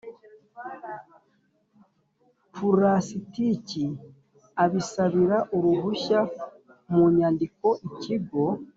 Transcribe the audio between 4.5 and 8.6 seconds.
abisabira uruhushya mu nyandiko Ikigo